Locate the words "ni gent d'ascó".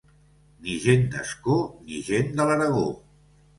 0.67-1.59